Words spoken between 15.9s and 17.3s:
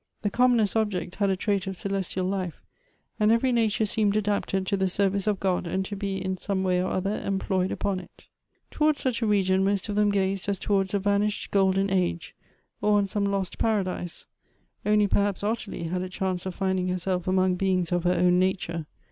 had a chance of finding herself